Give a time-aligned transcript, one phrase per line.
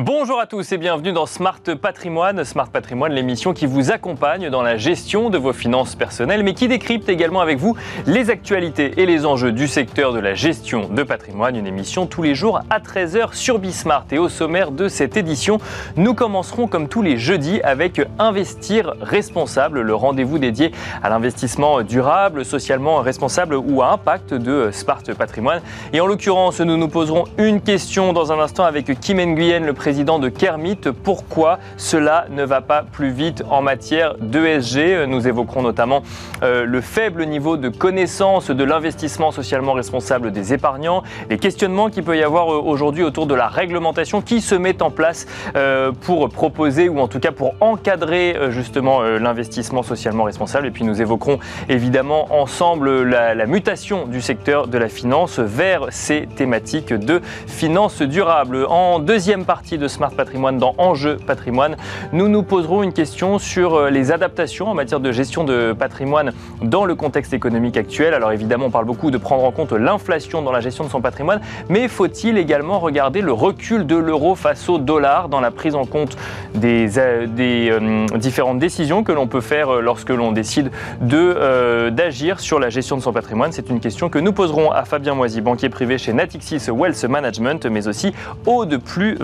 [0.00, 2.44] Bonjour à tous et bienvenue dans Smart Patrimoine.
[2.44, 6.68] Smart Patrimoine, l'émission qui vous accompagne dans la gestion de vos finances personnelles, mais qui
[6.68, 7.76] décrypte également avec vous
[8.06, 11.56] les actualités et les enjeux du secteur de la gestion de patrimoine.
[11.56, 14.04] Une émission tous les jours à 13h sur Bismart.
[14.12, 15.58] Et au sommaire de cette édition,
[15.96, 20.70] nous commencerons comme tous les jeudis avec Investir responsable, le rendez-vous dédié
[21.02, 25.60] à l'investissement durable, socialement responsable ou à impact de Smart Patrimoine.
[25.92, 29.72] Et en l'occurrence, nous nous poserons une question dans un instant avec Kim Nguyen, le
[29.72, 30.80] président président de Kermit.
[31.02, 36.02] Pourquoi cela ne va pas plus vite en matière d'ESG Nous évoquerons notamment
[36.42, 42.04] euh, le faible niveau de connaissance de l'investissement socialement responsable des épargnants, les questionnements qu'il
[42.04, 45.90] peut y avoir euh, aujourd'hui autour de la réglementation qui se met en place euh,
[45.90, 50.66] pour proposer ou en tout cas pour encadrer justement l'investissement socialement responsable.
[50.66, 51.38] Et puis nous évoquerons
[51.70, 58.02] évidemment ensemble la, la mutation du secteur de la finance vers ces thématiques de finance
[58.02, 58.66] durable.
[58.68, 61.76] En deuxième partie de Smart Patrimoine dans Enjeu Patrimoine.
[62.12, 66.32] Nous nous poserons une question sur euh, les adaptations en matière de gestion de patrimoine
[66.62, 68.14] dans le contexte économique actuel.
[68.14, 71.00] Alors évidemment, on parle beaucoup de prendre en compte l'inflation dans la gestion de son
[71.00, 75.74] patrimoine, mais faut-il également regarder le recul de l'euro face au dollar dans la prise
[75.74, 76.16] en compte
[76.54, 82.58] des, euh, euh, différentes décisions que l'on peut faire lorsque l'on décide de, d'agir sur
[82.58, 83.52] la gestion de son patrimoine?
[83.52, 87.66] C'est une question que nous poserons à Fabien Moisy, banquier privé chez Natixis Wealth Management,
[87.66, 88.12] mais aussi
[88.46, 89.16] au de plus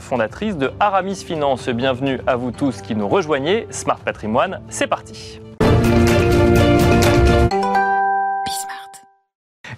[0.00, 1.68] Fondatrice de Aramis Finance.
[1.68, 3.66] Bienvenue à vous tous qui nous rejoignez.
[3.70, 5.40] Smart Patrimoine, c'est parti.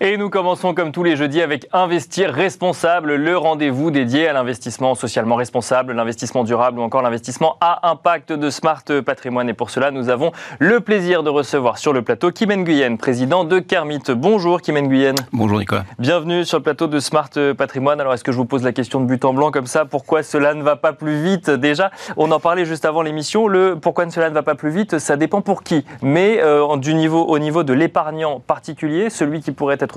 [0.00, 4.94] Et nous commençons comme tous les jeudis avec Investir responsable, le rendez-vous dédié à l'investissement
[4.94, 9.48] socialement responsable, l'investissement durable ou encore l'investissement à impact de Smart Patrimoine.
[9.48, 13.42] Et pour cela, nous avons le plaisir de recevoir sur le plateau Kim Nguyen, président
[13.42, 14.02] de Kermit.
[14.10, 15.16] Bonjour Kim Nguyen.
[15.32, 15.84] Bonjour Nicolas.
[15.98, 18.00] Bienvenue sur le plateau de Smart Patrimoine.
[18.00, 19.84] Alors est-ce que je vous pose la question de but en blanc comme ça?
[19.84, 21.50] Pourquoi cela ne va pas plus vite?
[21.50, 23.48] Déjà, on en parlait juste avant l'émission.
[23.48, 25.84] Le pourquoi cela ne va pas plus vite, ça dépend pour qui.
[26.02, 29.87] Mais euh, du niveau, au niveau de l'épargnant particulier, celui qui pourrait être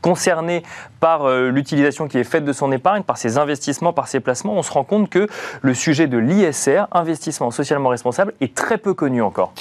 [0.00, 0.62] concerné
[1.00, 4.54] par euh, l'utilisation qui est faite de son épargne, par ses investissements, par ses placements,
[4.54, 5.26] on se rend compte que
[5.60, 9.52] le sujet de l'ISR, investissement socialement responsable, est très peu connu encore.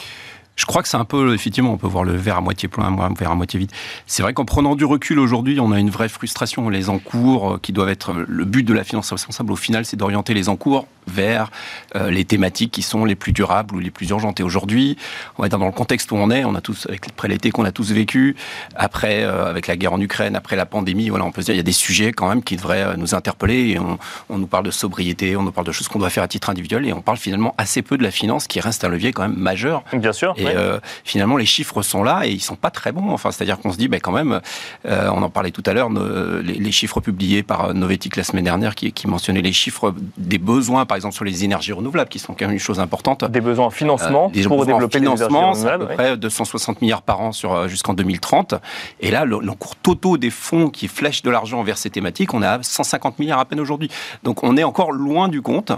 [0.56, 2.86] Je crois que c'est un peu, effectivement, on peut voir le verre à moitié plein,
[2.86, 3.72] un verre à moitié vide.
[4.08, 6.70] C'est vrai qu'en prenant du recul aujourd'hui, on a une vraie frustration.
[6.70, 9.98] Les encours, euh, qui doivent être le but de la finance responsable, au final, c'est
[9.98, 11.50] d'orienter les encours vers
[11.96, 14.40] euh, les thématiques qui sont les plus durables ou les plus urgentes.
[14.40, 14.98] Et aujourd'hui,
[15.38, 17.52] on va dire dans le contexte où on est, on a tous, avec, après l'été
[17.52, 18.36] qu'on a tous vécu,
[18.76, 21.56] après, euh, avec la guerre en Ukraine, après la pandémie, voilà, on peut se dire,
[21.56, 23.98] il y a des sujets quand même qui devraient euh, nous interpeller et on,
[24.30, 26.50] on nous parle de sobriété, on nous parle de choses qu'on doit faire à titre
[26.50, 29.24] individuel et on parle finalement assez peu de la finance qui reste un levier quand
[29.24, 29.84] même majeur.
[29.94, 30.36] Bien sûr.
[30.38, 30.48] Et
[31.04, 33.12] finalement, les chiffres sont là et ils sont pas très bons.
[33.12, 34.42] Enfin, c'est-à-dire qu'on se dit, ben, quand même,
[34.86, 38.76] on en parlait tout à l'heure, les, les, chiffres publiés par Novetic la semaine dernière
[38.76, 42.34] qui, qui mentionnaient les chiffres des besoins, par exemple sur les énergies renouvelables, qui sont
[42.34, 43.24] quand même une chose importante.
[43.26, 45.84] Des besoins en financement euh, pour développer les énergies renouvelables.
[45.84, 48.56] à peu près 260 milliards par an sur euh, jusqu'en 2030.
[49.00, 52.62] Et là, l'encours total des fonds qui flèchent de l'argent vers ces thématiques, on a
[52.62, 53.90] 150 milliards à peine aujourd'hui.
[54.24, 55.72] Donc on est encore loin du compte.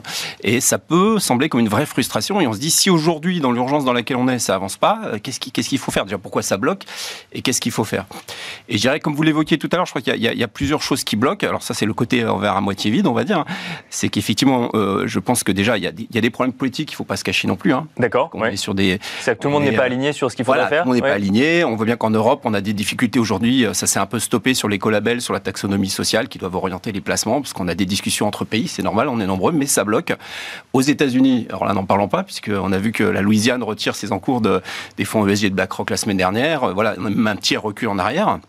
[0.43, 2.41] Et ça peut sembler comme une vraie frustration.
[2.41, 5.01] Et on se dit, si aujourd'hui, dans l'urgence dans laquelle on est, ça avance pas,
[5.05, 6.05] euh, qu'est-ce qu'il faut faire?
[6.05, 6.83] Déjà, pourquoi ça bloque?
[7.31, 8.05] Et qu'est-ce qu'il faut faire?
[8.67, 10.47] Et je dirais, comme vous l'évoquiez tout à l'heure, je crois qu'il y, y, a
[10.47, 11.47] plusieurs choses qui bloquent.
[11.47, 13.45] Alors ça, c'est le côté envers à moitié vide, on va dire.
[13.89, 14.69] C'est qu'effectivement,
[15.09, 17.03] je pense que déjà, il y a, y a des problèmes politiques, il ne faut
[17.03, 17.73] pas se cacher non plus.
[17.73, 17.87] Hein.
[17.97, 18.29] D'accord.
[18.33, 18.99] On est sur des.
[19.19, 20.67] C'est que tout le monde n'est pas aligné sur ce qu'il faut faire.
[20.67, 21.63] Tout le monde n'est pas aligné.
[21.63, 23.65] On voit bien qu'en Europe, on a des difficultés aujourd'hui.
[23.73, 27.01] Ça s'est un peu stoppé sur l'écolabel, sur la taxonomie sociale, qui doivent orienter les
[27.01, 28.67] placements, parce qu'on a des discussions entre pays.
[28.67, 30.13] C'est normal, on est nombreux, mais ça bloque.
[30.73, 34.11] Aux États-Unis, alors là, n'en parlons pas, puisqu'on a vu que la Louisiane retire ses
[34.11, 34.61] encours de,
[34.97, 36.73] des fonds ESG de BlackRock la semaine dernière.
[36.73, 38.39] Voilà, on a même un petit recul en arrière.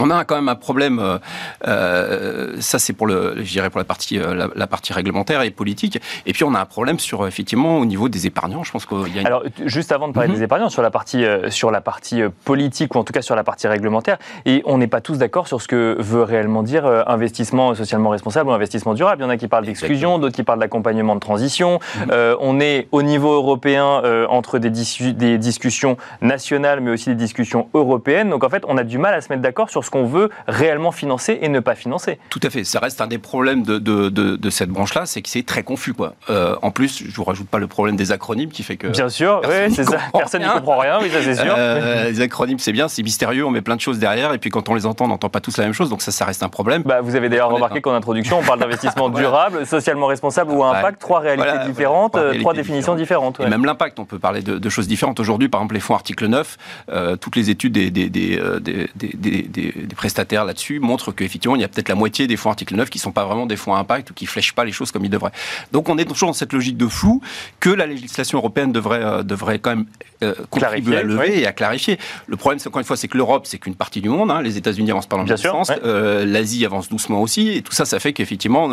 [0.00, 1.18] On a quand même un problème, euh,
[1.66, 5.50] euh, ça c'est pour le, je dirais pour la partie, euh, la, partie réglementaire et
[5.50, 6.00] politique.
[6.26, 8.64] Et puis on a un problème sur effectivement au niveau des épargnants.
[8.64, 9.20] Je pense qu'il y a.
[9.20, 9.26] Une...
[9.26, 10.36] Alors juste avant de parler mhm.
[10.36, 13.44] des épargnants, sur la partie sur la partie politique ou en tout cas sur la
[13.44, 17.74] partie réglementaire, et on n'est pas tous d'accord sur ce que veut réellement dire investissement
[17.74, 19.22] socialement responsable ou investissement durable.
[19.22, 21.78] Il y en a qui parlent d'exclusion, d'autres qui parlent d'accompagnement de transition.
[21.96, 22.36] Mhm.
[22.40, 24.70] on est au niveau européen entre des,
[25.12, 28.30] des discussions nationales mais aussi des discussions européennes.
[28.30, 30.30] Donc en fait, on a du mal à se mettre d'accord sur ce qu'on veut
[30.46, 32.18] réellement financer et ne pas financer.
[32.30, 32.64] Tout à fait.
[32.64, 35.94] Ça reste un des problèmes de, de, de, cette branche-là, c'est que c'est très confus.
[35.94, 36.14] Quoi.
[36.28, 38.88] Euh, en plus, je vous rajoute pas le problème des acronymes qui fait que.
[38.88, 39.98] Bien sûr, oui, c'est ça.
[40.12, 41.54] Personne n'y comprend rien, oui, ça c'est sûr.
[41.56, 44.50] Euh, les acronymes, c'est bien, c'est mystérieux, on met plein de choses derrière, et puis
[44.50, 46.42] quand on les entend, on n'entend pas tous la même chose, donc ça, ça reste
[46.42, 46.82] un problème.
[46.82, 50.78] Bah, vous avez d'ailleurs remarqué qu'en introduction, on parle d'investissement durable, socialement responsable ou à
[50.78, 53.40] impact, trois réalités différentes, trois, définitions différentes.
[53.40, 55.18] Et même l'impact, on peut parler de, choses différentes.
[55.18, 56.56] Aujourd'hui, par exemple, les fonds article 9,
[56.90, 61.64] euh, toutes les études des, des, des, des des, prestataires là-dessus montrent qu'effectivement, il y
[61.64, 63.74] a peut-être la moitié des fonds article 9 qui ne sont pas vraiment des fonds
[63.74, 65.32] à impact ou qui ne flèchent pas les choses comme ils devraient.
[65.72, 67.20] Donc on est toujours dans cette logique de flou
[67.60, 69.86] que la législation européenne devrait, euh, devrait quand même
[70.22, 71.98] euh, contribuer à lever et à clarifier.
[72.26, 74.30] Le problème, c'est encore une fois, c'est que l'Europe, c'est qu'une partie du monde.
[74.30, 74.42] Hein.
[74.42, 75.72] Les États-Unis avancent pas dans le même sens.
[75.84, 77.48] Euh, L'Asie avance doucement aussi.
[77.48, 78.70] Et tout ça, ça fait qu'effectivement,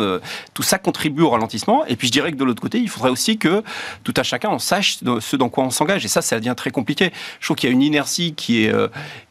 [0.54, 1.84] tout ça contribue au ralentissement.
[1.86, 3.62] Et puis je dirais que de l'autre côté, il faudrait aussi que
[4.04, 6.04] tout à chacun, on sache ce dans quoi on s'engage.
[6.04, 7.12] Et ça, ça devient très compliqué.
[7.40, 8.74] Je trouve qu'il y a une inertie qui est,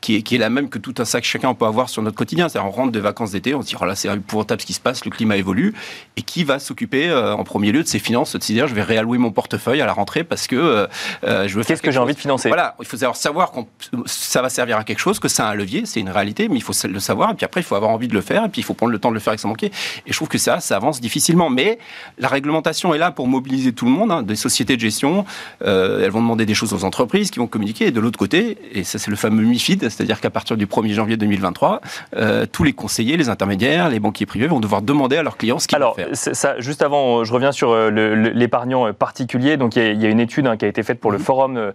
[0.01, 2.17] qui est, qui est la même que tout un sac chacun peut avoir sur notre
[2.17, 2.49] quotidien.
[2.49, 4.73] C'est-à-dire, on rentre des vacances d'été, on se dit, oh là, c'est épouvantable ce qui
[4.73, 5.73] se passe, le climat évolue.
[6.15, 8.81] Et qui va s'occuper en premier lieu de ses finances, de se dire, je vais
[8.81, 10.87] réallouer mon portefeuille à la rentrée parce que
[11.23, 12.47] je veux Qu'est-ce que j'ai envie de financer?
[12.47, 13.59] Voilà, il faut savoir que
[14.05, 16.63] ça va servir à quelque chose, que a un levier, c'est une réalité, mais il
[16.63, 17.31] faut le savoir.
[17.31, 18.93] Et puis après, il faut avoir envie de le faire, et puis il faut prendre
[18.93, 19.67] le temps de le faire avec son banquier.
[20.05, 21.49] Et je trouve que ça, ça avance difficilement.
[21.49, 21.77] Mais
[22.17, 25.25] la réglementation est là pour mobiliser tout le monde, hein, des sociétés de gestion.
[25.65, 27.87] Euh, elles vont demander des choses aux entreprises qui vont communiquer.
[27.87, 30.93] Et de l'autre côté, et ça c'est le fameux MIFID, c'est-à-dire qu'à partir du 1er
[30.93, 31.17] janvier
[31.51, 31.81] 2023,
[32.15, 35.59] euh, tous les conseillers, les intermédiaires, les banquiers privés vont devoir demander à leurs clients
[35.59, 36.09] ce qu'ils vont faire.
[36.13, 37.89] Ça, juste avant, je reviens sur euh,
[38.33, 39.57] l'épargnant particulier.
[39.57, 41.21] Donc il y, a une étude hein, qui a été faite pour le mmh.
[41.21, 41.71] Forum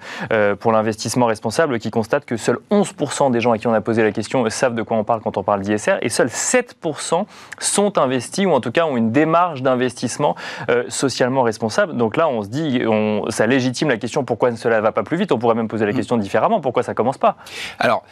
[0.60, 4.02] pour l'investissement responsable qui constate que seuls 11% des gens à qui on a posé
[4.02, 7.24] la question savent de quoi on parle quand on parle d'ISR et seuls 7%
[7.58, 10.36] sont investis ou en tout cas ont une démarche d'investissement
[10.70, 11.96] euh, socialement responsable.
[11.96, 15.02] Donc là, on se dit, on, ça légitime la question pourquoi cela ne va pas
[15.02, 15.32] plus vite?
[15.32, 15.96] On pourrait même poser la mmh.
[15.96, 16.60] question différemment.
[16.60, 17.36] Pourquoi ça commence pas?
[17.78, 18.04] Alors,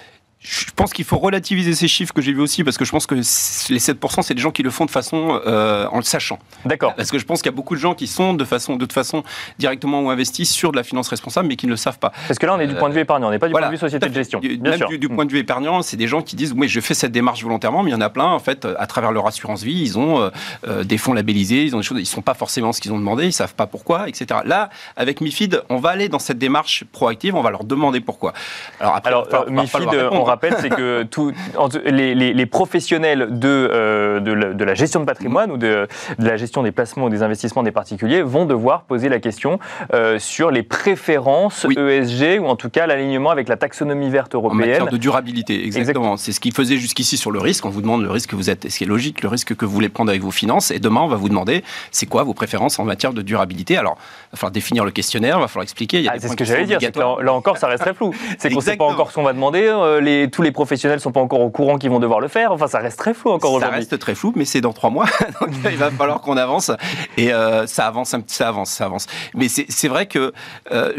[0.42, 3.06] je pense qu'il faut relativiser ces chiffres que j'ai vus aussi, parce que je pense
[3.06, 6.38] que les 7%, c'est des gens qui le font de façon euh, en le sachant.
[6.64, 6.94] D'accord.
[6.94, 8.78] Parce que je pense qu'il y a beaucoup de gens qui sont de façon, de
[8.78, 9.22] toute façon
[9.58, 12.10] directement ou investis sur de la finance responsable, mais qui ne le savent pas.
[12.26, 13.66] Parce que là, on est du point de vue épargnant, on n'est pas du point
[13.66, 14.40] de vue société de gestion.
[14.40, 14.88] Bien sûr.
[14.88, 17.42] Du, point de vue épargnant, c'est des gens qui disent, oui, je fais cette démarche
[17.42, 19.98] volontairement, mais il y en a plein, en fait, à travers leur assurance vie, ils
[19.98, 20.30] ont euh,
[20.66, 22.98] euh, des fonds labellisés, ils ont des choses, ils sont pas forcément ce qu'ils ont
[22.98, 24.40] demandé, ils savent pas pourquoi, etc.
[24.46, 28.32] Là, avec MIFID, on va aller dans cette démarche proactive, on va leur demander pourquoi.
[28.80, 31.06] Alors, après, Alors MIFID, on rappelle, c'est que
[31.86, 35.86] les, professionnels de, euh, de, la, gestion de patrimoine ou de,
[36.18, 39.58] la gestion des placements ou des investissements des particuliers vont devoir poser la question
[39.92, 44.62] euh, sur les préférences ESG ou en tout cas l'alignement avec la taxonomie verte européenne.
[44.62, 46.16] En matière de durabilité, exactement.
[46.16, 47.64] C'est ce qui faisait jusqu'ici sur le risque.
[47.66, 49.64] On vous demande le risque que vous êtes, ce qui est logique, le risque que
[49.64, 50.70] vous voulez prendre avec vos finances.
[50.70, 53.76] Et demain, on va vous demander c'est quoi vos préférences en matière de durabilité?
[53.76, 56.06] Alors, il va falloir définir le questionnaire, il va falloir expliquer.
[56.08, 56.78] Ah, c'est ce que j'allais dire.
[56.96, 58.14] Là, encore, ça reste très flou.
[58.38, 59.62] C'est qu'on ne sait pas encore ce qu'on va demander.
[59.66, 62.28] Euh, les, tous les professionnels ne sont pas encore au courant qu'ils vont devoir le
[62.28, 62.52] faire.
[62.52, 63.70] Enfin, ça reste très flou encore aujourd'hui.
[63.70, 65.06] Ça reste très flou, mais c'est dans trois mois.
[65.40, 66.70] Donc, il va falloir qu'on avance.
[67.16, 69.06] Et euh, ça avance, ça avance, ça avance.
[69.34, 70.32] Mais c'est vrai que
[70.72, 70.92] euh,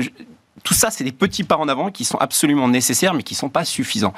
[0.64, 3.40] tout ça, c'est des petits pas en avant qui sont absolument nécessaires, mais qui ne
[3.40, 4.14] sont pas suffisants.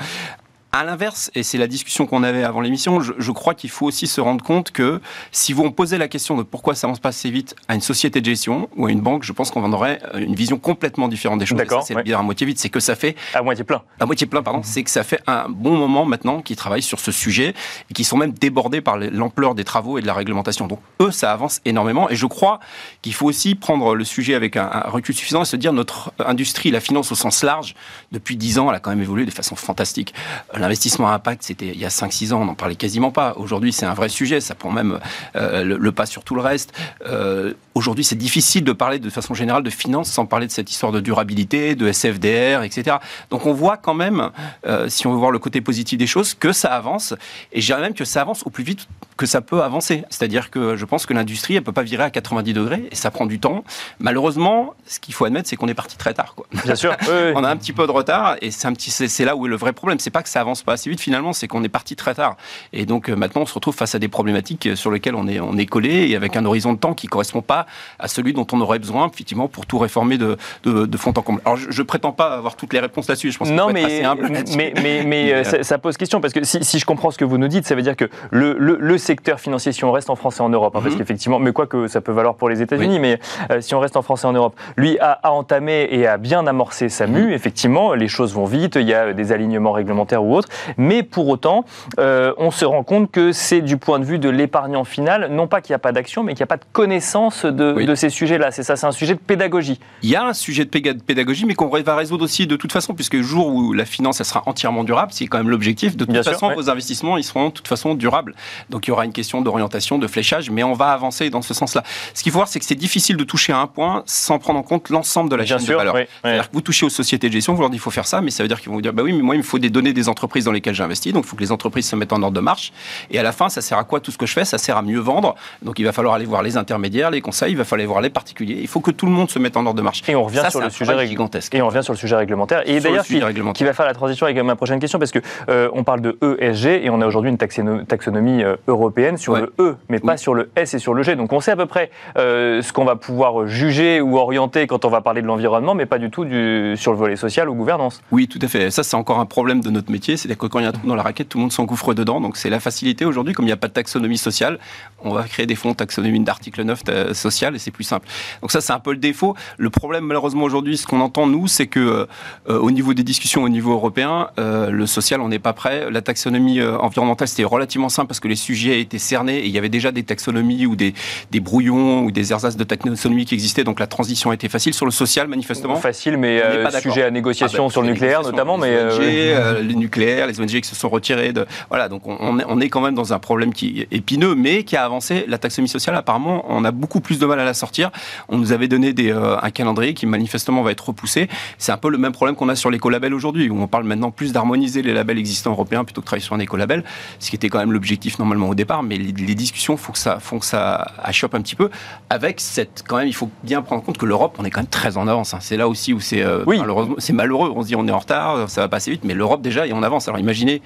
[0.75, 4.08] À l'inverse, et c'est la discussion qu'on avait avant l'émission, je, crois qu'il faut aussi
[4.08, 7.30] se rendre compte que si vous posait la question de pourquoi ça avance pas assez
[7.30, 10.02] vite à une société de gestion ou à une banque, je pense qu'on en aurait
[10.16, 11.60] une vision complètement différente des choses.
[11.60, 11.84] D'accord.
[11.84, 13.84] C'est bien à moitié vite, c'est que ça fait à moitié plein.
[14.00, 14.62] À moitié plein, pardon.
[14.64, 17.54] C'est que ça fait un bon moment maintenant qu'ils travaillent sur ce sujet
[17.92, 20.66] et qui sont même débordés par l'ampleur des travaux et de la réglementation.
[20.66, 22.60] Donc eux, ça avance énormément et je crois
[23.04, 26.14] qu'il faut aussi prendre le sujet avec un, un recul suffisant et se dire notre
[26.18, 27.75] industrie, la finance au sens large,
[28.12, 30.16] depuis dix ans, elle a quand même évolué de façon fantastique
[30.63, 33.33] L'investissement à impact, c'était il y a 5-6 ans, on n'en parlait quasiment pas.
[33.36, 34.98] Aujourd'hui, c'est un vrai sujet, ça prend même
[35.36, 36.71] euh, le, pas sur tout le reste.
[37.06, 40.71] Euh, aujourd'hui, c'est difficile de parler de façon générale de finance sans parler de cette
[40.71, 42.95] histoire de durabilité, de SFDR, etc.
[43.30, 44.30] Donc on voit quand même,
[44.65, 47.13] euh, si on veut voir le côté positif des choses, que ça avance.
[47.51, 50.03] Et je même que ça avance au plus vite que ça peut avancer.
[50.10, 53.12] C'est-à-dire que je pense que l'industrie, elle peut pas virer à 90 degrés et ça
[53.12, 53.63] prend du temps.
[54.00, 56.36] Malheureusement, ce qu'il faut admettre, c'est qu'on est parti très tard.
[56.36, 56.46] Quoi.
[56.63, 56.96] Bien sûr.
[57.36, 59.50] on a un petit peu de retard et c'est un petit, c'est là où est
[59.50, 60.00] le vrai problème.
[60.00, 62.38] C'est pas que ça avance pas assez vite finalement, c'est qu'on est parti très tard.
[62.72, 65.39] Et donc euh, maintenant, on se retrouve face à des problématiques sur lesquelles on est,
[65.39, 67.65] on est collé et avec un horizon de temps qui correspond pas
[68.00, 71.41] à celui dont on aurait besoin effectivement pour tout réformer de, de, fond en comble.
[71.46, 73.32] Alors je, ne prétends pas avoir toutes les réponses là-dessus.
[73.32, 76.43] Je pense non, mais, assez humble mais, mais, mais, euh, ça, pose question parce que
[76.43, 78.98] si, si, je comprends ce que vous nous dites, ça veut dire que le, le,
[79.03, 81.01] secteur financier, si on reste en France et en Europe, hein, parce mhm.
[81.01, 83.19] qu'effectivement, mais quoi que ça peut valoir pour les États-Unis, mais
[83.51, 86.17] euh, si on reste en France et en Europe, lui a, a entamé et a
[86.17, 87.27] bien amorcé sa mue.
[87.27, 87.33] Mhm.
[87.33, 91.27] Effectivement, les choses vont vite, il y a des alignements réglementaires ou autres, mais pour
[91.27, 91.65] autant,
[92.00, 95.48] euh, on se rend compte que c'est du point de vue de l'épargnant final, non
[95.48, 97.95] pas qu'il n'y a pas d'action, mais qu'il n'y a pas de connaissance de, de
[97.95, 98.51] ces sujets-là.
[98.51, 99.79] C'est ça, c'est un sujet de pédagogie.
[100.01, 102.93] Il y a un sujet de pédagogie, mais qu'on va résoudre aussi de toute façon,
[102.93, 105.98] puisque le jour où la finance elle sera entièrement durable, c'est quand même l'objectif.
[105.98, 108.36] De toute façon, vos investissements, ils seront de toute façon durables.
[108.69, 111.83] Donc il aura une question d'orientation, de fléchage, mais on va avancer dans ce sens-là.
[112.13, 114.59] Ce qu'il faut voir, c'est que c'est difficile de toucher à un point sans prendre
[114.59, 115.95] en compte l'ensemble de la chaîne de valeur.
[116.23, 118.21] C'est-à-dire que vous touchez aux sociétés de gestion, vous leur dites il faut faire ça,
[118.21, 119.59] mais ça veut dire qu'ils vont vous dire bah oui, mais moi il me faut
[119.59, 122.13] des données des entreprises dans lesquelles j'investis, donc il faut que les entreprises se mettent
[122.13, 122.71] en ordre de marche.
[123.12, 124.45] Et à la fin, ça sert à quoi tout ce que je fais?
[124.45, 125.35] Ça sert à mieux vendre.
[125.62, 128.09] Donc il va falloir aller voir les intermédiaires, les conseils, il va falloir voir les
[128.09, 128.59] particuliers.
[128.62, 130.03] Il faut que tout le monde se mette en ordre de marche.
[130.07, 131.53] Et on revient sur le sujet gigantesque.
[131.55, 132.63] Et on revient sur le sujet réglementaire.
[132.65, 133.19] Et d'ailleurs, qui,
[133.53, 135.19] qui, va faire la transition avec ma prochaine question, parce que
[135.50, 138.83] euh, on parle de ESG et on a aujourd'hui une taxonomie euh, européenne
[139.18, 141.16] sur le E, mais pas sur le S et sur le G.
[141.16, 144.86] Donc on sait à peu près euh, ce qu'on va pouvoir juger ou orienter quand
[144.86, 147.56] on va parler de l'environnement, mais pas du tout du, sur le volet social ou
[147.56, 148.02] gouvernance.
[148.12, 148.72] Oui, tout à fait.
[148.72, 150.18] Ça, c'est encore un problème de notre métier.
[150.18, 151.94] C'est-à-dire que quand il y a un trou dans la raquette, tout le monde s'engouffre
[151.94, 152.22] dedans.
[152.22, 154.60] Donc c'est la facilité aujourd'hui, comme il n'y a pas de taxonomie sociale,
[155.04, 158.08] on va créer des fonds taxonomie d'article 9 social et c'est plus simple.
[158.42, 159.36] Donc ça, c'est un peu le défaut.
[159.58, 162.08] Le problème, malheureusement, aujourd'hui, ce qu'on entend, nous, c'est que
[162.50, 165.90] euh, au niveau des discussions au niveau européen, euh, le social, on n'est pas prêt.
[165.92, 169.51] La taxonomie euh, environnementale, c'était relativement simple parce que les sujets étaient cernés et il
[169.51, 170.94] y avait déjà des taxonomies ou des,
[171.32, 173.63] des brouillons ou des ersatz de taxonomie qui existaient.
[173.63, 174.74] Donc la transition était facile.
[174.74, 175.75] Sur le social, manifestement.
[175.75, 176.42] Facile, mais
[176.82, 178.58] sujet à négociation ah bah, sur le nucléaire, notamment.
[178.58, 181.46] Les mais ONG, les nucléaires, les ONG qui se sont retirés de.
[181.70, 184.75] Voilà, donc on, on est quand même dans un problème qui est épineux, mais qui
[184.75, 185.25] a avancé.
[185.27, 187.92] La taxonomie sociale, apparemment, on a beaucoup plus de mal à la sortir.
[188.30, 191.30] On nous avait donné des, un calendrier qui manifestement va être repoussé.
[191.58, 194.12] C'est un peu le même problème qu'on a sur l'écolabel aujourd'hui, où on parle maintenant
[194.12, 196.84] plus d'harmoniser les labels existants européens plutôt que de travailler sur un écolabel,
[197.20, 198.62] ce qui était quand même l'objectif normalement au départ.
[198.84, 201.70] Mais les, discussions font que ça, font que ça achoppe un petit peu.
[202.10, 204.62] Avec cette, quand même, il faut bien prendre en compte que l'Europe, on est quand
[204.62, 205.34] même très en avance.
[205.34, 205.39] Hein.
[205.41, 206.60] C'est là aussi où c'est euh, oui.
[206.98, 207.51] c'est malheureux.
[207.55, 209.74] On se dit on est en retard, ça va passer vite, mais l'Europe déjà est
[209.74, 210.08] en avance.
[210.08, 210.62] Alors imaginez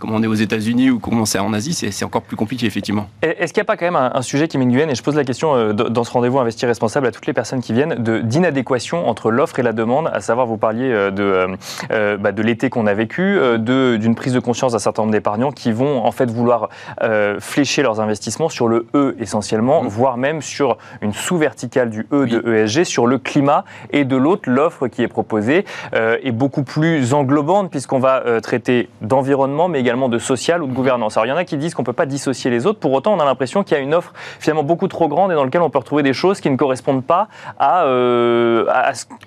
[0.00, 3.08] comme on est aux États-Unis ou comment c'est en Asie, c'est encore plus compliqué, effectivement.
[3.22, 5.24] Est-ce qu'il n'y a pas quand même un, sujet qui m'inguène, et je pose la
[5.24, 9.30] question euh, dans ce rendez-vous Investir Responsable à toutes les personnes qui viennent, d'inadéquation entre
[9.30, 11.56] l'offre et la demande, à savoir, vous parliez euh, de,
[11.90, 15.52] euh, bah, de l'été qu'on a vécu, d'une prise de conscience d'un certain nombre d'épargnants
[15.52, 16.70] qui vont en fait vouloir
[17.38, 19.88] flécher leurs investissements sur le E essentiellement, mmh.
[19.88, 24.48] voire même sur une sous-verticale du E de ESG, sur le climat, et de l'autre,
[24.48, 30.18] l'offre qui est proposée est beaucoup plus englobante, puisqu'on va traiter d'environnement, mais également de
[30.18, 31.16] social ou de gouvernance.
[31.16, 32.92] Alors il y en a qui disent qu'on ne peut pas dissocier les autres, pour
[32.92, 35.44] autant on a l'impression qu'il y a une offre finalement beaucoup trop grande et dans
[35.44, 37.28] laquelle on peut retrouver des choses qui ne correspondent pas
[37.58, 38.64] à, euh,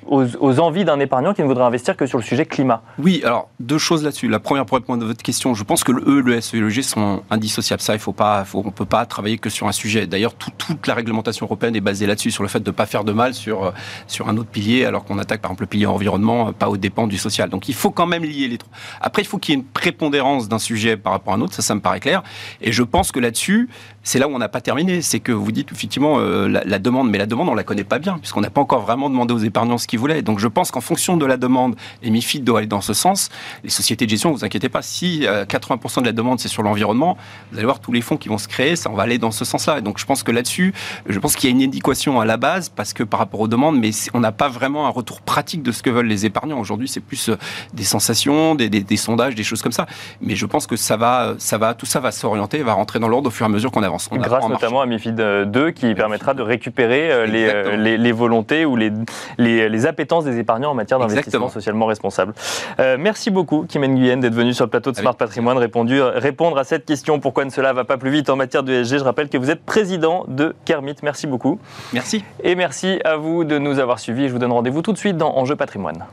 [0.08, 2.82] aux, envies d'un épargnant qui ne voudrait investir que sur le sujet climat.
[3.00, 4.28] Oui, alors deux choses là-dessus.
[4.28, 6.70] La première pour répondre à votre question, je pense que le E, le S le
[6.70, 7.82] G sont indissociables.
[7.82, 10.08] Ça, il faut pas, on ne peut pas travailler que sur un sujet.
[10.08, 13.04] D'ailleurs, toute la réglementation européenne est basée là-dessus, sur le fait de ne pas faire
[13.04, 13.72] de mal sur, euh,
[14.08, 16.78] sur un autre pilier, alors qu'on attaque par exemple le pilier environnement, euh, pas aux
[16.78, 17.50] dépens du social.
[17.50, 18.72] Donc il faut quand même lier les trois.
[19.02, 21.54] Après, il faut qu'il y ait une prépondérance d'un sujet par rapport à un autre,
[21.54, 22.24] ça, ça me paraît clair.
[22.62, 23.70] Et je pense que là-dessus,
[24.04, 25.02] c'est là où on n'a pas terminé.
[25.02, 28.00] C'est que vous dites effectivement euh, la, demande, mais la demande, on la connaît pas
[28.00, 30.22] bien, puisqu'on n'a pas encore vraiment demandé aux épargnants ce qu'ils voulaient.
[30.22, 33.30] Donc je pense qu'en fonction de la demande, les MIFID doivent aller dans ce sens.
[33.64, 36.64] Les sociétés de gestion, vous inquiétez pas, si 80% euh, de la demande c'est sur
[36.64, 37.18] l'environnement,
[37.52, 39.32] vous allez voir tous les fonds qui vont se créer, ça on va aller dans
[39.32, 39.80] ce sens-là.
[39.80, 40.74] Et donc je pense que là-dessus,
[41.08, 43.48] je pense qu'il y a une éducation à la base, parce que par rapport aux
[43.48, 46.60] demandes, mais on n'a pas vraiment un retour pratique de ce que veulent les épargnants.
[46.60, 47.38] Aujourd'hui, c'est plus euh,
[47.74, 49.86] des sensations, des, des, sondages, des choses comme ça.
[50.22, 53.08] Mais je pense que ça va, ça va, tout ça va s'orienter, va rentrer dans
[53.08, 54.10] l'ordre au fur et à mesure qu'on avance.
[54.12, 58.76] Grâce notamment à MIFID 2 qui permettra de récupérer euh, euh, les, les, volontés ou
[58.76, 58.92] les,
[59.38, 62.34] les, appétences des épargnants en matière d'investissement socialement responsable.
[62.80, 66.58] Euh, merci beaucoup, Kim Nguyen, d'être venu sur le plateau de Smart Patrimoine répondu, répondre
[66.58, 69.00] à cette question pourquoi cela ne va pas plus vite en matière de SG.
[69.00, 70.96] Je rappelle que vous êtes président de Kermit.
[71.04, 71.60] Merci beaucoup.
[71.92, 72.24] Merci.
[72.42, 74.28] Et merci à vous de nous avoir suivis.
[74.28, 76.06] Je vous donne rendez-vous tout de suite dans Enjeu Patrimoine.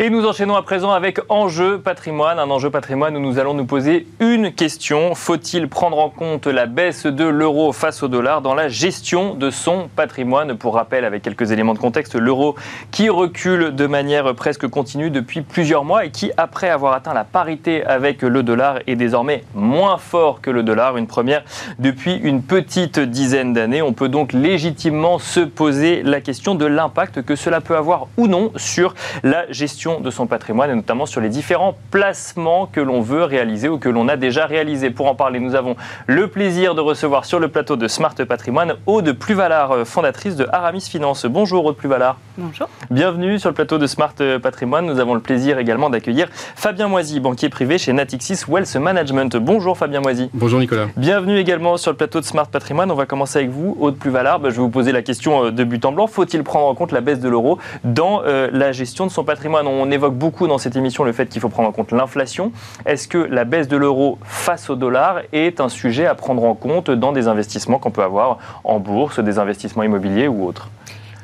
[0.00, 3.64] Et nous enchaînons à présent avec Enjeu patrimoine, un enjeu patrimoine où nous allons nous
[3.64, 5.16] poser une question.
[5.16, 9.50] Faut-il prendre en compte la baisse de l'euro face au dollar dans la gestion de
[9.50, 10.56] son patrimoine?
[10.56, 12.54] Pour rappel, avec quelques éléments de contexte, l'euro
[12.92, 17.24] qui recule de manière presque continue depuis plusieurs mois et qui, après avoir atteint la
[17.24, 21.42] parité avec le dollar, est désormais moins fort que le dollar, une première
[21.80, 23.82] depuis une petite dizaine d'années.
[23.82, 28.28] On peut donc légitimement se poser la question de l'impact que cela peut avoir ou
[28.28, 33.00] non sur la gestion de son patrimoine et notamment sur les différents placements que l'on
[33.00, 34.90] veut réaliser ou que l'on a déjà réalisés.
[34.90, 35.76] Pour en parler, nous avons
[36.06, 40.82] le plaisir de recevoir sur le plateau de Smart Patrimoine Aude Pluvalard, fondatrice de Aramis
[40.82, 41.26] Finance.
[41.26, 42.18] Bonjour Aude Pluvalard.
[42.36, 42.68] Bonjour.
[42.90, 44.86] Bienvenue sur le plateau de Smart Patrimoine.
[44.86, 49.36] Nous avons le plaisir également d'accueillir Fabien Moisy, banquier privé chez Natixis Wealth Management.
[49.36, 50.30] Bonjour Fabien Moisy.
[50.34, 50.86] Bonjour Nicolas.
[50.96, 52.90] Bienvenue également sur le plateau de Smart Patrimoine.
[52.90, 54.40] On va commencer avec vous, Aude Pluvalard.
[54.40, 56.06] Bah, je vais vous poser la question euh, de but en blanc.
[56.06, 59.66] Faut-il prendre en compte la baisse de l'euro dans euh, la gestion de son patrimoine?
[59.68, 62.52] On évoque beaucoup dans cette émission le fait qu'il faut prendre en compte l'inflation.
[62.86, 66.54] Est-ce que la baisse de l'euro face au dollar est un sujet à prendre en
[66.54, 70.68] compte dans des investissements qu'on peut avoir en bourse, des investissements immobiliers ou autres?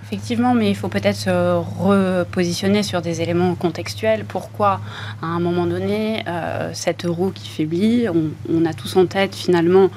[0.07, 1.31] Effectivement, mais il faut peut-être se
[1.81, 4.27] repositionner sur des éléments contextuels.
[4.27, 4.81] Pourquoi,
[5.23, 9.89] à un moment donné, euh, cet euro qui faiblit, on, a tous en tête finalement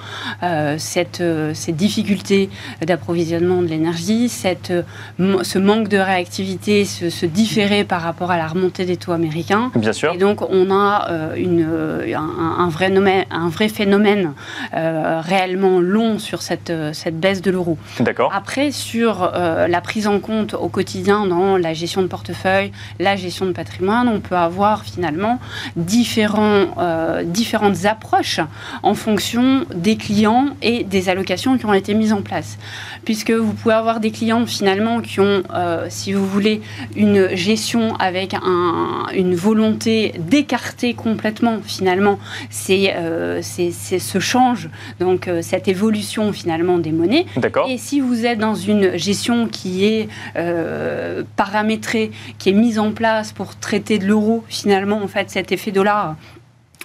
[0.44, 2.50] euh, cette, euh, ces difficultés
[2.86, 4.72] d'approvisionnement de l'énergie, cette,
[5.20, 9.72] ce manque de réactivité, ce, ce, différé par rapport à la remontée des taux américains.
[9.76, 10.14] Bien sûr.
[10.14, 11.68] Et donc, on a une,
[12.16, 14.32] un, un, vrai phénomène, un vrai phénomène
[14.72, 17.78] réellement long sur cette, cette baisse de l'euro.
[18.00, 18.32] D'accord.
[18.34, 23.48] Après, sur la prise en compte au quotidien dans la gestion de portefeuille, la gestion
[23.48, 25.40] de patrimoine, on peut avoir finalement
[25.76, 28.40] différents, euh, différentes approches
[28.84, 32.60] en fonction des clients et des allocations qui ont été mises en place.
[33.06, 36.62] Puisque vous pouvez avoir des clients finalement qui ont, euh, si vous voulez,
[36.96, 45.68] une gestion avec un, une volonté d'écarter complètement finalement c'est euh, ce change, donc cette
[45.68, 47.26] évolution finalement des monnaies.
[47.70, 49.87] Et si vous êtes dans une gestion qui est
[50.36, 55.52] euh, paramétrée, qui est mise en place pour traiter de l'euro, finalement, en fait, cet
[55.52, 56.16] effet dollar.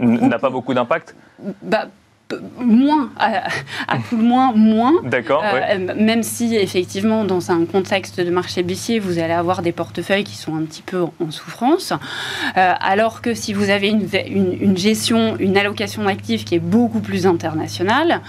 [0.01, 1.15] N'a pas beaucoup d'impact?
[1.63, 1.89] Bah,
[2.59, 3.49] moins, à,
[4.09, 4.93] tout le moins moins.
[5.05, 5.43] D'accord.
[5.45, 10.25] Euh, même si effectivement dans un contexte de marché baissier, vous allez avoir des portefeuilles
[10.25, 11.93] qui sont un petit peu en souffrance,
[12.57, 14.09] euh, alors que si vous avez une,
[14.61, 18.21] une, gestion, une allocation d'actifs qui est beaucoup plus internationale,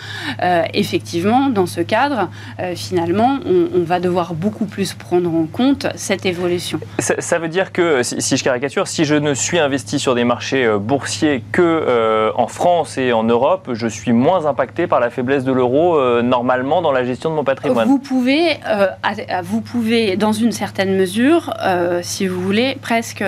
[0.41, 2.29] euh, effectivement dans ce cadre,
[2.75, 6.79] finalement, on, va devoir beaucoup plus prendre en compte cette évolution.
[6.99, 10.23] Ça, veut dire que si, si, je caricature, si je ne suis investi sur des
[10.23, 15.43] marchés boursiers que en France et en Europe, je suis moins impacté par la faiblesse
[15.43, 17.87] de l'euro euh, normalement dans la gestion de mon patrimoine.
[17.87, 18.87] Vous pouvez, euh,
[20.17, 23.23] dans une certaine mesure, euh, si vous voulez, presque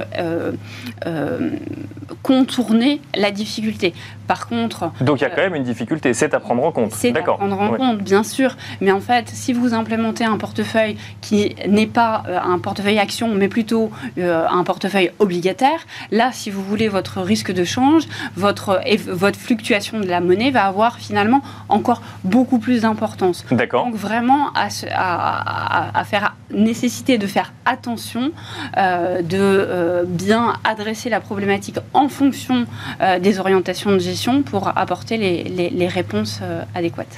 [2.25, 3.93] contourner la difficulté.
[4.25, 4.91] Par contre...
[5.01, 6.91] Donc il y a quand même une difficulté, c'est à prendre en compte.
[6.91, 8.57] C'est à prendre en compte, bien sûr.
[8.81, 13.47] Mais en fait, si vous implémentez un portefeuille qui n'est pas un portefeuille action, mais
[13.47, 19.99] plutôt un portefeuille obligataire, là, si vous voulez, votre risque de change, votre, votre fluctuation
[19.99, 23.45] de la monnaie va avoir finalement encore beaucoup plus d'importance.
[23.51, 23.85] D'accord.
[23.85, 28.31] Donc vraiment à, à, à, faire nécessité de faire attention,
[28.77, 32.65] euh, de euh, bien adresser la problématique en fonction
[33.01, 36.41] euh, des orientations de gestion pour apporter les, les, réponses
[36.73, 37.15] adéquates.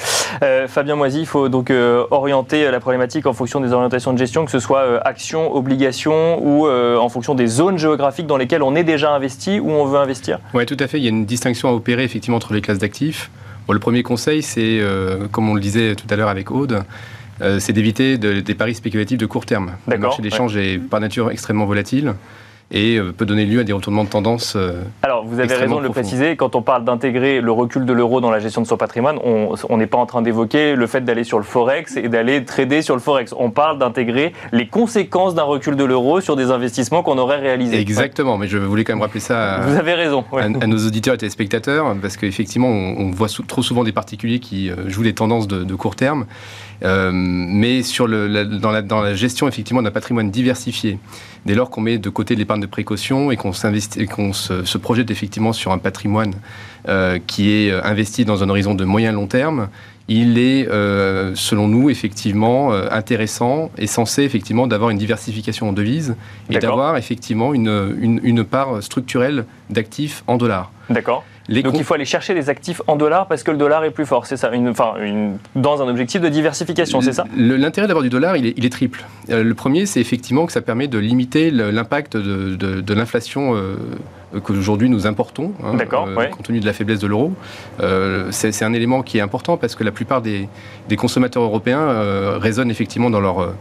[0.67, 1.71] Fabien Moisy, il faut donc
[2.11, 6.67] orienter la problématique en fonction des orientations de gestion, que ce soit action, obligation ou
[6.67, 10.39] en fonction des zones géographiques dans lesquelles on est déjà investi ou on veut investir
[10.53, 10.97] Oui, tout à fait.
[10.97, 13.29] Il y a une distinction à opérer effectivement entre les classes d'actifs
[13.73, 16.83] le premier conseil, c'est, euh, comme on le disait tout à l'heure avec Aude,
[17.41, 19.73] euh, c'est d'éviter des paris spéculatifs de court terme.
[19.87, 22.13] Le marché d'échange est par nature extrêmement volatile
[22.71, 24.55] et euh, peut donner lieu à des retournements de tendance.
[24.55, 27.93] Euh, Alors, vous avez raison de le préciser, quand on parle d'intégrer le recul de
[27.93, 31.01] l'euro dans la gestion de son patrimoine, on n'est pas en train d'évoquer le fait
[31.01, 33.33] d'aller sur le Forex et d'aller trader sur le Forex.
[33.37, 37.79] On parle d'intégrer les conséquences d'un recul de l'euro sur des investissements qu'on aurait réalisés.
[37.79, 41.13] Exactement, mais je voulais quand même rappeler ça à, vous avez raison, à, nos auditeurs
[41.13, 45.47] et téléspectateurs, parce qu'effectivement, on, voit trop souvent des particuliers qui euh, jouent les tendances
[45.47, 46.25] de, court terme.
[46.83, 50.99] Mais sur le, dans, la, gestion effectivement d'un patrimoine diversifié,
[51.45, 55.71] dès lors qu'on met de côté l'épargne de précaution et qu'on se, projette effectivement sur
[55.71, 56.33] un patrimoine
[56.87, 59.69] euh, qui est euh, investi dans un horizon de moyen long terme,
[60.07, 66.15] il est, euh, selon nous, effectivement intéressant et censé effectivement d'avoir une diversification en devises
[66.49, 70.71] et d'avoir effectivement une, une, une part structurelle d'actifs en dollars.
[70.89, 71.23] D'accord.
[71.49, 74.05] Donc il faut aller chercher des actifs en dollars parce que le dollar est plus
[74.05, 74.95] fort, c'est ça une, enfin,
[75.55, 77.25] Dans un objectif de diversification, c'est ça?
[77.35, 79.05] L'intérêt d'avoir du dollar, il est, il est triple.
[79.29, 83.75] Euh, le premier, c'est effectivement que ça permet de limiter l'impact de, de, l'inflation euh,
[84.43, 87.33] qu'aujourd'hui nous importons, hein, euh, compte tenu de la faiblesse de l'euro.
[87.81, 90.47] Euh, c'est un élément qui est important parce que la plupart des,
[90.97, 93.53] consommateurs européens euh, raisonnent effectivement dans leur,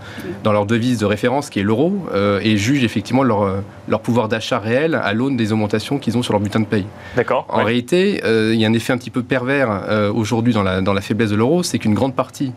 [0.43, 2.07] dans leur devise de référence qui est l'euro
[2.43, 6.33] et jugent effectivement leur, leur pouvoir d'achat réel à l'aune des augmentations qu'ils ont sur
[6.33, 6.87] leur butin de paye.
[7.15, 7.47] D'accord.
[7.49, 10.93] En réalité, il y a un effet un petit peu pervers aujourd'hui dans la, dans
[10.93, 12.53] la faiblesse de l'euro, c'est qu'une grande partie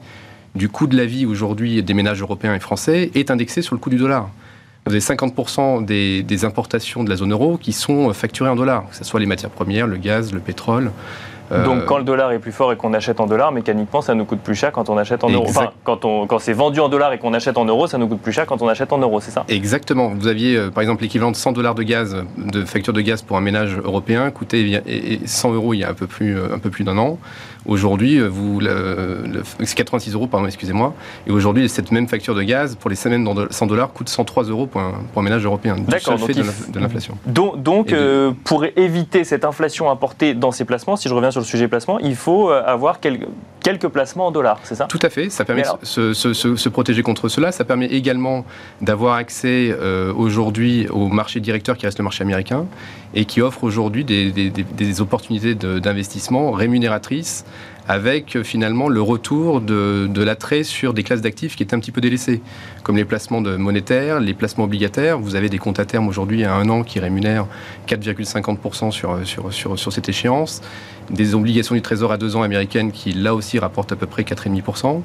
[0.56, 3.80] du coût de la vie aujourd'hui des ménages européens et français est indexé sur le
[3.80, 4.30] coût du dollar
[4.89, 8.89] vous avez 50% des, des, importations de la zone euro qui sont facturées en dollars,
[8.89, 10.91] que ce soit les matières premières, le gaz, le pétrole.
[11.52, 14.14] Euh, Donc quand le dollar est plus fort et qu'on achète en dollars, mécaniquement, ça
[14.14, 15.46] nous coûte plus cher quand on achète en euros.
[15.48, 18.08] Enfin, quand, on, quand c'est vendu en dollars et qu'on achète en euros, ça nous
[18.08, 19.46] coûte plus cher quand on achète en euros, c'est ça?
[19.48, 20.10] Exactement.
[20.10, 23.22] Vous aviez, euh, par exemple, l'équivalent de 100 dollars de gaz, de facture de gaz
[23.22, 24.82] pour un ménage européen, coûtait
[25.26, 27.18] 100 euros il y a un peu plus, euh, un peu plus d'un an.
[27.66, 28.62] Aujourd'hui, vous,
[29.64, 30.94] c'est 86 euros, pardon, excusez-moi.
[31.28, 34.46] Et aujourd'hui, cette même facture de gaz pour les semaines de 100 dollars coûte 103
[34.46, 35.76] euros pour un, pour un ménage européen.
[35.78, 36.18] D'accord.
[36.20, 37.18] fait de l'inflation.
[37.26, 37.94] Donc, donc
[38.46, 41.67] pour éviter cette inflation importée dans ces placements, si je reviens sur sur le sujet
[41.67, 43.28] placement, il faut avoir quelques
[43.62, 44.86] quelques placements en dollars, c'est ça?
[44.86, 45.30] Tout à fait.
[45.30, 47.52] Ça permet de se, protéger contre cela.
[47.52, 48.45] Ça permet également
[48.82, 52.65] d'avoir accès euh, aujourd'hui au marché directeur qui reste le marché américain
[53.13, 57.45] et qui offre aujourd'hui des, des, opportunités d'investissement rémunératrices
[57.89, 61.91] avec euh, finalement le retour de, l'attrait sur des classes d'actifs qui étaient un petit
[61.91, 62.39] peu délaissées,
[62.84, 65.19] comme les placements de monétaires, les placements obligataires.
[65.19, 67.47] Vous avez des comptes à terme aujourd'hui à un an qui rémunèrent
[67.88, 70.62] 4,50% sur, sur, sur, sur cette échéance
[71.10, 74.21] des obligations du Trésor à deux ans américaines qui, là aussi, rapportent à peu près
[74.21, 75.02] 4,5%.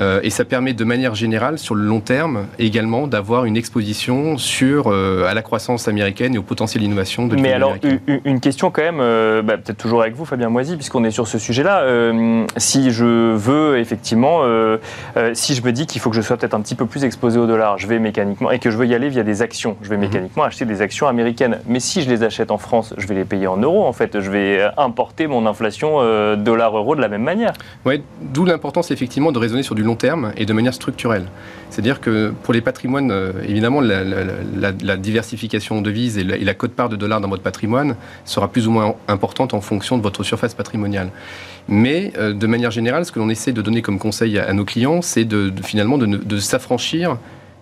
[0.00, 4.38] Euh, et ça permet de manière générale, sur le long terme, également d'avoir une exposition
[4.38, 7.76] sur, euh, à la croissance américaine et au potentiel d'innovation de Mais alors,
[8.24, 11.28] une question quand même, euh, bah, peut-être toujours avec vous, Fabien Moisy, puisqu'on est sur
[11.28, 11.82] ce sujet-là.
[12.56, 14.42] si je veux effectivement,
[15.34, 17.38] si je me dis qu'il faut que je sois peut-être un petit peu plus exposé
[17.38, 19.88] au dollar, je vais mécaniquement, et que je veux y aller via des actions, je
[19.88, 20.02] vais mhm.
[20.02, 21.58] mécaniquement acheter des actions américaines.
[21.66, 24.20] Mais si je les achète en France, je vais les payer en euros, en fait.
[24.20, 25.98] Je vais importer mon inflation
[26.36, 27.52] dollar-euro de la même manière.
[27.84, 31.26] Oui, d'où l'importance effectivement de raisonner sur du long terme et de manière structurelle.
[31.70, 36.96] C'est-à-dire que pour les patrimoines, euh, évidemment, la, diversification de devises et la, cote-part de
[36.96, 41.10] dollars dans votre patrimoine sera plus ou moins importante en fonction de votre surface patrimoniale.
[41.68, 44.64] Mais euh, de manière générale, ce que l'on essaie de donner comme conseil à, nos
[44.64, 47.16] clients, c'est de, finalement de s'affranchir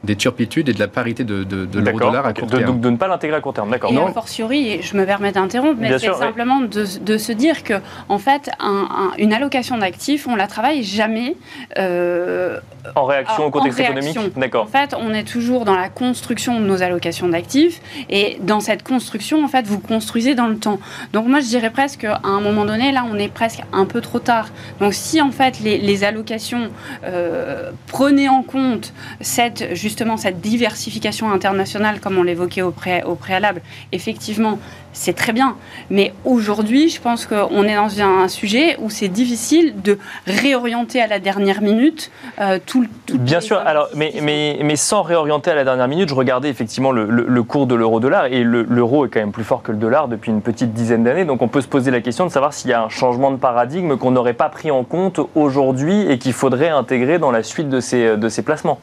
[0.05, 2.65] des turpitudes et de la parité de, de, de l'euro-dollar à court terme.
[2.65, 3.93] Donc de ne pas l'intégrer à court terme, d'accord.
[3.93, 7.75] Et a fortiori, je me permets d'interrompre, mais c'est simplement de, de, se dire que,
[8.09, 11.37] en fait, un, une allocation d'actifs, on la travaille jamais
[11.79, 12.61] euh,
[12.95, 14.19] en réaction au contexte économique.
[14.37, 14.65] D'accord.
[14.65, 18.83] En fait, on est toujours dans la construction de nos allocations d'actifs, et dans cette
[18.83, 20.79] construction, en fait, vous construisez dans le temps.
[21.13, 24.01] Donc moi, je dirais presque, à un moment donné, là, on est presque un peu
[24.01, 24.49] trop tard.
[24.81, 26.71] Donc si en fait les, les allocations
[27.05, 32.75] euh, prenaient en compte cette justement cette diversification internationale, comme on l'évoquait au,
[33.07, 33.63] au préalable,
[33.93, 34.59] effectivement,
[34.93, 35.57] c'est très bien.
[35.91, 41.07] Mais aujourd'hui, je pense qu'on est dans un, sujet où c'est difficile de réorienter à
[41.07, 45.55] la dernière minute euh, tout, tout Bien sûr, alors, mais, mais, mais, sans réorienter à
[45.55, 49.21] la dernière minute, je regardais effectivement le, le, cours de l'euro-dollar et l'euro est quand
[49.21, 51.25] même plus fort que le dollar depuis une petite dizaine d'années.
[51.25, 53.37] Donc on peut se poser la question de savoir s'il y a un changement de
[53.37, 57.69] paradigme qu'on n'aurait pas pris en compte aujourd'hui et qu'il faudrait intégrer dans la suite
[57.69, 58.79] de ces, de ces placements.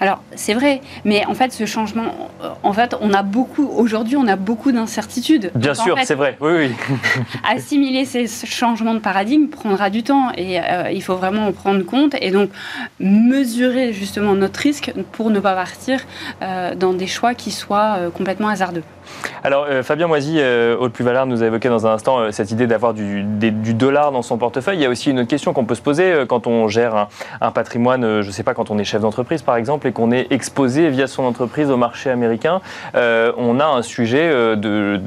[0.00, 2.30] Alors, c'est vrai, mais en fait, ce changement,
[2.62, 5.50] en fait, on a beaucoup, aujourd'hui, on a beaucoup d'incertitudes.
[5.54, 6.70] Bien sûr, c'est vrai, oui, oui.
[7.48, 11.84] assimiler ces changements de paradigme prendra du temps et euh, il faut vraiment en prendre
[11.84, 12.50] compte et donc
[13.00, 16.00] mesurer justement notre risque pour ne pas partir
[16.42, 18.82] euh, dans des choix qui soient euh, complètement hasardeux.
[19.42, 20.38] Alors, Fabien Moisy,
[20.78, 23.24] Haute Plus-Valeur, nous a évoqué dans un instant cette idée d'avoir du,
[23.72, 24.76] dollar dans son portefeuille.
[24.76, 27.08] Il y a aussi une autre question qu'on peut se poser quand on gère un,
[27.40, 30.10] un patrimoine, je ne sais pas, quand on est chef d'entreprise par exemple, et qu'on
[30.10, 32.60] est exposé via son entreprise au marché américain,
[32.94, 35.00] euh, on a un sujet euh, de,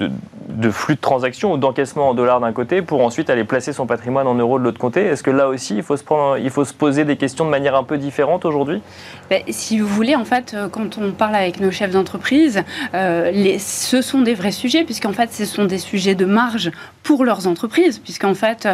[0.49, 3.86] de, flux de transactions ou d'encaissement en dollars d'un côté pour ensuite aller placer son
[3.86, 5.01] patrimoine en euros de l'autre côté.
[5.01, 7.49] Est-ce que là aussi, il faut, se prendre, il faut se poser des questions de
[7.49, 8.81] manière un peu différente aujourd'hui?
[9.29, 13.57] Ben, Si vous voulez, en fait, euh, quand on parle avec nos chefs d'entreprise, les,
[13.60, 16.71] ce sont des vrais sujets, puisqu'en fait, ce sont des sujets de marge
[17.03, 18.67] pour leurs entreprises, puisqu'en fait,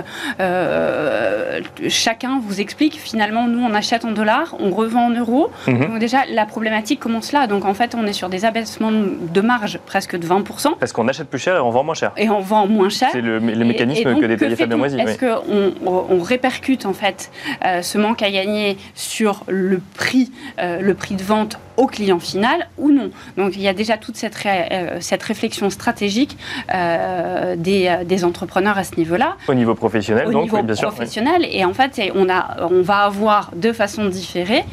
[1.88, 5.50] chacun vous explique, finalement, nous, on achète en dollars, on revend en euros.
[5.88, 7.48] Mhm déjà, la problématique commence là.
[7.48, 10.78] Donc en fait, on est sur des abaissements de marge presque de 20%.
[10.80, 12.12] Parce qu'on achète plus cher et on vend moins cher.
[12.18, 13.10] Et on vend moins cher.
[13.12, 15.00] C'est le, mécanisme que détaillait Fabien Moisy.
[15.00, 17.32] Est-ce qu'on on répercute en fait
[17.66, 22.20] euh, ce manque à gagner sur le prix, euh, le prix de vente au client
[22.20, 23.12] final ou non?
[23.38, 26.38] Donc il y a déjà toute cette, euh, cette réflexion stratégique
[26.70, 29.38] des, des, entrepreneurs à ce niveau-là.
[29.48, 30.90] Au niveau professionnel, au donc, niveau bien sûr.
[30.90, 31.46] professionnel.
[31.50, 34.64] Et en fait, on, a, on va avoir de façon différée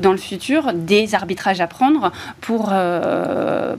[0.00, 0.39] dans le futur
[0.74, 3.76] des arbitrages à prendre pour, euh,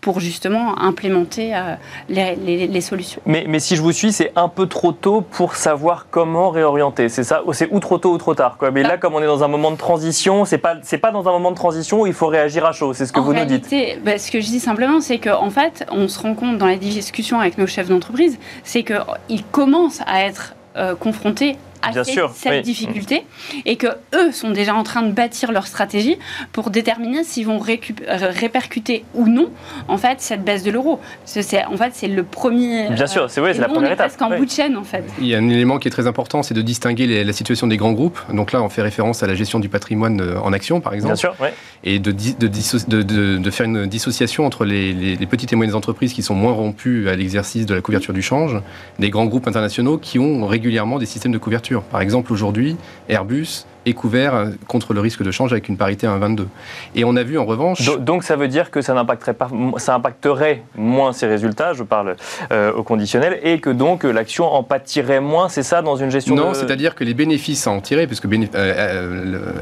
[0.00, 1.74] pour justement implémenter euh,
[2.08, 3.20] les, solutions.
[3.26, 7.08] Mais, mais, si je vous suis, c'est un peu trop tôt pour savoir comment réorienter.
[7.08, 8.56] C'est ça C'est ou trop tôt ou trop tard.
[8.58, 8.70] Quoi.
[8.70, 8.98] Mais là, ah.
[8.98, 11.50] comme on est dans un moment de transition, c'est pas c'est pas dans un moment
[11.50, 12.92] de transition où il faut réagir à chaud.
[12.92, 13.68] C'est ce que vous nous dites.
[14.04, 16.66] Bah, ce que je dis simplement, c'est qu'en en fait, on se rend compte dans
[16.66, 22.62] les discussions avec nos chefs d'entreprise, c'est qu'ils commencent à être euh, confrontés à cette,
[22.62, 23.24] difficulté
[23.64, 26.18] et que eux sont déjà en train de bâtir leur stratégie
[26.52, 29.50] pour déterminer s'ils vont répercuter ou non
[29.88, 31.00] en fait cette baisse de l'euro.
[31.24, 32.88] C'est en fait c'est le premier.
[32.90, 34.08] Bien sûr, c'est c'est la première étape.
[34.08, 35.04] Presque en bout de chaîne en fait.
[35.18, 37.76] Il y a un élément qui est très important, c'est de distinguer la situation des
[37.76, 38.18] grands groupes.
[38.32, 41.14] Donc là, on fait référence à la gestion du patrimoine euh, en action, par exemple.
[41.14, 41.34] Bien sûr,
[41.82, 46.22] Et de, de, de, faire une dissociation entre les, les, petites et moyennes entreprises qui
[46.22, 48.60] sont moins rompues à l'exercice de la couverture du change,
[48.98, 51.73] des grands groupes internationaux qui ont régulièrement des systèmes de couverture.
[51.82, 52.76] Par exemple, aujourd'hui,
[53.08, 56.46] Airbus est couvert euh, contre le risque de change avec une parité à 1,22.
[56.94, 57.98] Et on a vu en revanche.
[57.98, 62.16] Donc, ça veut dire que ça n'impacterait pas, ça impacterait moins ces résultats, je parle
[62.52, 66.34] euh, au conditionnel, et que donc l'action en pâtirait moins, c'est ça dans une gestion
[66.34, 68.26] Non, c'est-à-dire que les bénéfices à en tirer, puisque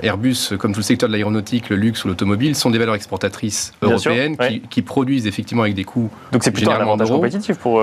[0.03, 3.73] Airbus, comme tout le secteur de l'aéronautique, le luxe ou l'automobile, sont des valeurs exportatrices
[3.83, 4.37] européennes
[4.71, 6.11] qui, produisent effectivement avec des coûts.
[6.33, 7.83] Donc c'est plutôt un avantage compétitif pour,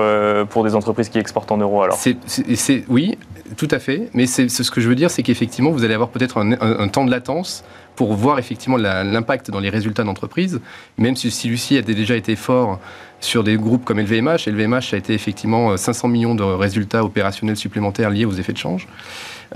[0.50, 3.18] pour des entreprises qui exportent en euros alors c'est, Oui,
[3.56, 4.08] tout à fait.
[4.14, 7.04] Mais c'est, ce que je veux dire, c'est qu'effectivement, vous allez avoir peut-être un, temps
[7.04, 7.64] de latence
[7.96, 10.60] pour voir effectivement l'impact dans les résultats d'entreprise,
[10.96, 12.78] même si celui-ci a déjà été fort
[13.20, 14.46] sur des groupes comme LVMH.
[14.46, 18.86] LVMH a été effectivement 500 millions de résultats opérationnels supplémentaires liés aux effets de change.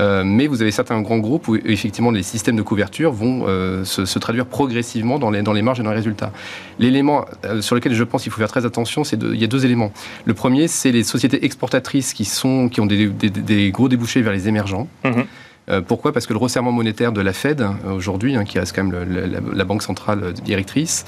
[0.01, 3.85] Euh, mais vous avez certains grands groupes où effectivement les systèmes de couverture vont euh,
[3.85, 6.33] se, traduire progressivement dans les, marges et dans les résultats.
[6.79, 9.47] L'élément euh, sur lequel je pense qu'il faut faire très attention, c'est il y a
[9.47, 9.93] deux éléments.
[10.25, 14.33] Le premier, c'est les sociétés exportatrices qui, sont, qui ont des, des, gros débouchés vers
[14.33, 14.89] les émergents.
[15.05, 15.23] Mmh.
[15.87, 16.13] Pourquoi?
[16.13, 19.65] Parce que le resserrement monétaire de la Fed, aujourd'hui, hein, qui reste quand même la,
[19.65, 21.07] banque centrale directrice,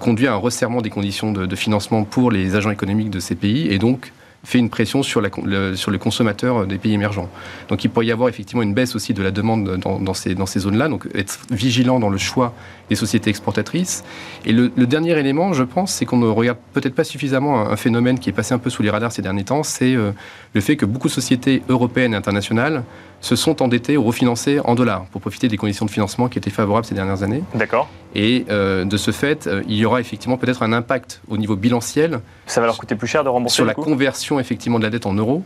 [0.00, 3.68] conduit à un resserrement des conditions de, financement pour les agents économiques de ces pays
[3.72, 4.12] et donc
[4.44, 7.28] fait une pression sur, les consommateurs des pays émergents.
[7.68, 10.88] Donc il pourrait y avoir effectivement une baisse aussi de la demande dans, ces, zones-là,
[10.88, 12.54] donc être vigilant dans le choix
[12.90, 14.04] des sociétés exportatrices.
[14.44, 18.18] Et le, dernier élément, je pense, c'est qu'on ne regarde peut-être pas suffisamment un, phénomène
[18.18, 20.12] qui est passé un peu sous les radars ces derniers temps, c'est euh,
[20.52, 22.84] le fait que beaucoup de sociétés européennes et internationales
[23.24, 26.50] se sont endettées ou refinancées en dollars pour profiter des conditions de financement qui étaient
[26.50, 27.42] favorables ces dernières années.
[27.54, 27.88] D'accord.
[28.14, 31.56] Et euh, de ce fait, euh, il y aura effectivement peut-être un impact au niveau
[31.56, 32.20] bilanciel.
[32.46, 35.06] Ça va leur coûter plus cher de rembourser Sur la conversion effectivement de la dette
[35.06, 35.42] en euros.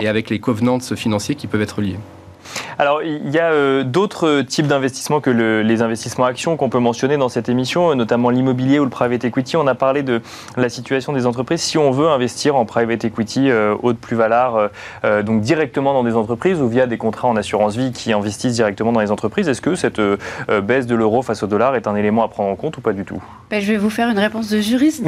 [0.00, 1.96] Et avec les covenants financiers qui peuvent être liés.
[2.78, 7.16] Alors, il y a euh, d'autres types d'investissements que les investissements actions qu'on peut mentionner
[7.16, 9.56] dans cette émission, notamment l'immobilier ou le private equity.
[9.56, 10.20] On a parlé de
[10.56, 11.60] la situation des entreprises.
[11.60, 14.70] Si on veut investir en private equity euh, haute plus-valeur,
[15.04, 18.54] euh, donc directement dans des entreprises ou via des contrats en assurance vie qui investissent
[18.54, 20.00] directement dans les entreprises, est-ce que cette
[20.62, 22.92] baisse de l'euro face au dollar est un élément à prendre en compte ou pas
[22.92, 23.22] du tout?
[23.50, 25.04] Ben, Je vais vous faire une réponse de juriste.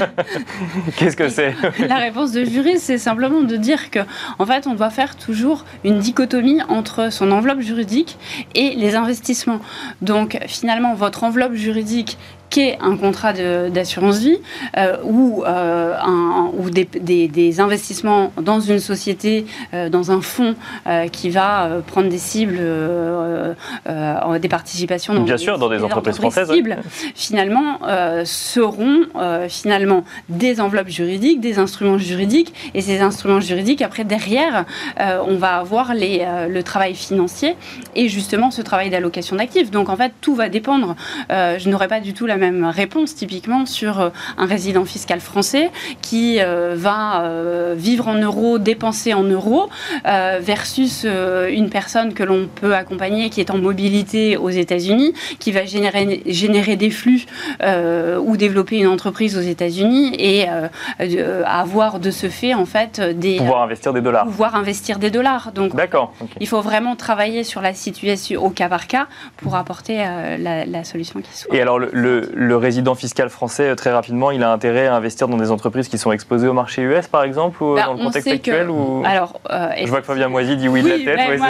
[0.96, 1.54] Qu'est-ce que c'est?
[1.86, 4.00] La réponse de juriste, c'est simplement de dire que,
[4.38, 8.18] en fait, on doit faire toujours une dichotomie entre son enveloppe juridique
[8.54, 9.60] et les investissements.
[10.02, 12.18] Donc finalement, votre enveloppe juridique
[12.50, 14.38] qu'est un contrat d'assurance vie
[14.76, 20.56] euh, ou, euh, un, ou des, des, investissements dans une société, euh, dans un fonds
[21.12, 22.58] qui va prendre des cibles,
[23.86, 26.50] des participations dans, Bien sûr, dans des, entreprises, françaises.
[26.50, 26.78] Cibles,
[27.14, 27.78] finalement,
[28.24, 29.02] seront
[29.48, 34.64] finalement des enveloppes juridiques, des instruments juridiques, et ces instruments juridiques, après, derrière,
[34.98, 37.54] on va avoir les, le travail financier
[37.94, 39.70] et justement ce travail d'allocation d'actifs.
[39.70, 40.96] Donc en fait, tout va dépendre.
[41.28, 45.70] je n'aurais pas du tout la même réponse typiquement sur euh, un résident fiscal français
[46.02, 49.68] qui euh, va euh, vivre en euros, dépenser en euros,
[50.04, 55.64] versus une personne que l'on peut accompagner qui est en mobilité aux États-Unis, qui va
[55.64, 57.26] générer, générer des flux
[57.60, 60.46] ou développer une entreprise aux États-Unis et
[61.44, 64.24] avoir de ce fait en fait des pouvoir investir des dollars.
[64.24, 65.52] Pouvoir investir des dollars.
[65.52, 66.14] Donc d'accord.
[66.40, 69.98] Il faut vraiment travailler sur la situation au cas par cas pour apporter
[70.38, 71.54] la, solution qui soit.
[71.54, 75.28] Et alors le le résident fiscal français, euh, très rapidement, il a intérêt à investir
[75.28, 77.98] dans des entreprises qui sont exposées au marché US, par exemple, ou bah, dans le
[77.98, 79.02] contexte actuel ou...
[79.04, 81.38] Alors, euh, Je vois que Fabien Moisy dit oui, de la tête.
[81.38, 81.48] moi,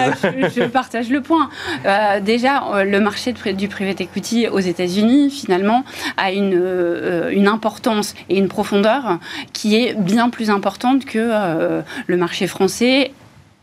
[0.48, 1.48] je, partage le point.
[1.86, 5.84] Euh, déjà, le marché du private equity aux États-Unis, finalement,
[6.16, 9.18] a une, une importance et une profondeur
[9.52, 13.12] qui est bien plus importante que le marché français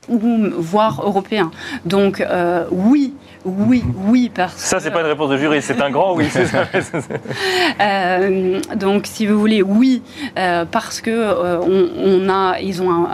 [0.09, 0.19] ou
[0.57, 1.51] voire européen.
[1.85, 2.23] Donc
[2.71, 3.13] oui,
[3.47, 6.41] oui, oui, parce Ça, c'est pas une réponse de juriste, c'est un grand oui, ça.
[7.79, 10.01] Euh, donc, si vous voulez, oui,
[10.37, 13.07] euh, parce que euh, on, a, ils ont,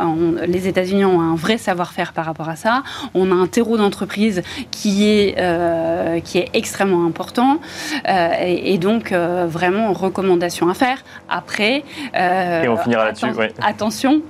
[0.46, 2.84] les États-Unis ont un vrai savoir-faire par rapport à ça.
[3.14, 5.36] On a un terreau d'entreprise qui est
[6.24, 7.60] qui est extrêmement important,
[8.08, 11.04] et, donc vraiment recommandation à faire.
[11.30, 13.28] Après, et on finira là-dessus.
[13.62, 14.22] Attention,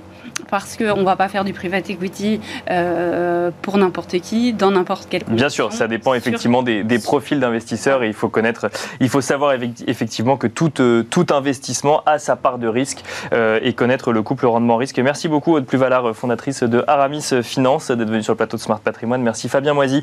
[0.50, 5.06] parce qu'on ne va pas faire du private equity euh, pour n'importe qui, dans n'importe
[5.10, 8.70] quel Bien sûr, ça dépend effectivement des, profils d'investisseurs et il faut connaître,
[9.00, 9.54] il faut savoir
[9.86, 14.22] effectivement que tout, euh, tout investissement a sa part de risque euh, et connaître le
[14.22, 14.98] couple rendement-risque.
[14.98, 18.80] Merci beaucoup, Aude Pluvalard, fondatrice de Aramis Finance, d'être venue sur le plateau de Smart
[18.80, 19.22] Patrimoine.
[19.22, 20.02] Merci Fabien Moisy,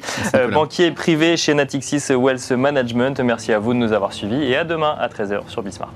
[0.53, 3.19] banquier privé chez Natixis Wealth Management.
[3.21, 5.93] Merci à vous de nous avoir suivis et à demain à 13h sur Bismart.